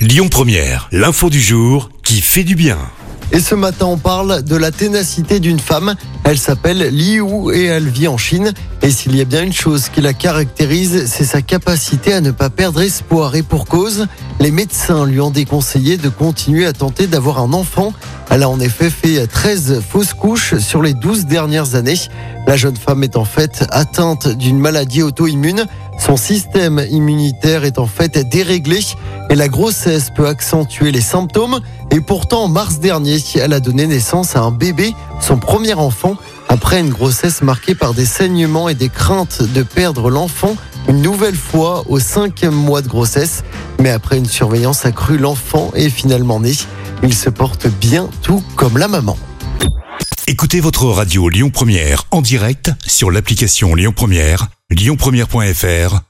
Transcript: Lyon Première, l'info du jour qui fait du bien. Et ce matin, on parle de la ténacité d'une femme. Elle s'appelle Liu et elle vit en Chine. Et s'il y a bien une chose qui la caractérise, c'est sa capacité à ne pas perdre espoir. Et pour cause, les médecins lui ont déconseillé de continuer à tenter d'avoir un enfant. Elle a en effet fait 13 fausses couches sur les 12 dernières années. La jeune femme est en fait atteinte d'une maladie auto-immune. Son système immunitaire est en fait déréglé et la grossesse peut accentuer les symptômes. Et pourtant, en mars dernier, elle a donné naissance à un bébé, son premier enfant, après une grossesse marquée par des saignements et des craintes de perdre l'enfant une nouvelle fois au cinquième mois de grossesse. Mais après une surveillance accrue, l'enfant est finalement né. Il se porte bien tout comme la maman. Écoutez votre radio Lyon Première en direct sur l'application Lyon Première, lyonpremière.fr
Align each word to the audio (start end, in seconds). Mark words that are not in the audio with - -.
Lyon 0.00 0.28
Première, 0.30 0.88
l'info 0.92 1.28
du 1.28 1.42
jour 1.42 1.90
qui 2.02 2.22
fait 2.22 2.42
du 2.42 2.54
bien. 2.54 2.78
Et 3.32 3.38
ce 3.38 3.54
matin, 3.54 3.84
on 3.84 3.98
parle 3.98 4.42
de 4.42 4.56
la 4.56 4.70
ténacité 4.70 5.40
d'une 5.40 5.58
femme. 5.58 5.94
Elle 6.24 6.38
s'appelle 6.38 6.88
Liu 6.88 7.52
et 7.52 7.66
elle 7.66 7.86
vit 7.86 8.08
en 8.08 8.16
Chine. 8.16 8.54
Et 8.80 8.90
s'il 8.90 9.14
y 9.14 9.20
a 9.20 9.26
bien 9.26 9.42
une 9.42 9.52
chose 9.52 9.90
qui 9.90 10.00
la 10.00 10.14
caractérise, 10.14 11.04
c'est 11.06 11.24
sa 11.24 11.42
capacité 11.42 12.14
à 12.14 12.22
ne 12.22 12.30
pas 12.30 12.48
perdre 12.48 12.80
espoir. 12.80 13.34
Et 13.34 13.42
pour 13.42 13.66
cause, 13.66 14.06
les 14.40 14.50
médecins 14.50 15.04
lui 15.04 15.20
ont 15.20 15.30
déconseillé 15.30 15.98
de 15.98 16.08
continuer 16.08 16.64
à 16.64 16.72
tenter 16.72 17.06
d'avoir 17.06 17.38
un 17.38 17.52
enfant. 17.52 17.92
Elle 18.30 18.42
a 18.42 18.48
en 18.48 18.58
effet 18.58 18.88
fait 18.88 19.26
13 19.26 19.82
fausses 19.86 20.14
couches 20.14 20.56
sur 20.56 20.80
les 20.80 20.94
12 20.94 21.26
dernières 21.26 21.74
années. 21.74 22.00
La 22.46 22.56
jeune 22.56 22.76
femme 22.76 23.04
est 23.04 23.18
en 23.18 23.26
fait 23.26 23.66
atteinte 23.70 24.28
d'une 24.28 24.58
maladie 24.58 25.02
auto-immune. 25.02 25.66
Son 26.00 26.16
système 26.16 26.82
immunitaire 26.90 27.64
est 27.64 27.78
en 27.78 27.86
fait 27.86 28.18
déréglé 28.30 28.80
et 29.30 29.36
la 29.36 29.48
grossesse 29.48 30.10
peut 30.10 30.26
accentuer 30.26 30.90
les 30.90 31.00
symptômes. 31.00 31.60
Et 31.92 32.00
pourtant, 32.00 32.44
en 32.44 32.48
mars 32.48 32.80
dernier, 32.80 33.18
elle 33.36 33.52
a 33.52 33.60
donné 33.60 33.86
naissance 33.86 34.36
à 34.36 34.40
un 34.40 34.50
bébé, 34.50 34.92
son 35.20 35.38
premier 35.38 35.74
enfant, 35.74 36.16
après 36.48 36.80
une 36.80 36.90
grossesse 36.90 37.40
marquée 37.42 37.76
par 37.76 37.94
des 37.94 38.04
saignements 38.04 38.68
et 38.68 38.74
des 38.74 38.88
craintes 38.88 39.42
de 39.42 39.62
perdre 39.62 40.10
l'enfant 40.10 40.56
une 40.88 41.00
nouvelle 41.00 41.36
fois 41.36 41.84
au 41.88 42.00
cinquième 42.00 42.54
mois 42.54 42.82
de 42.82 42.88
grossesse. 42.88 43.44
Mais 43.80 43.90
après 43.90 44.18
une 44.18 44.26
surveillance 44.26 44.84
accrue, 44.84 45.16
l'enfant 45.16 45.70
est 45.74 45.90
finalement 45.90 46.40
né. 46.40 46.52
Il 47.02 47.14
se 47.14 47.30
porte 47.30 47.68
bien 47.68 48.10
tout 48.22 48.42
comme 48.56 48.76
la 48.76 48.88
maman. 48.88 49.16
Écoutez 50.26 50.60
votre 50.60 50.86
radio 50.86 51.28
Lyon 51.28 51.50
Première 51.50 52.04
en 52.10 52.20
direct 52.20 52.72
sur 52.86 53.10
l'application 53.10 53.74
Lyon 53.74 53.92
Première, 53.94 54.48
lyonpremière.fr 54.70 56.09